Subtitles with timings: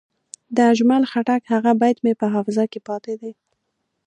[0.55, 3.31] د اجمل خټک هغه بیت مې په حافظه کې پاتې دی.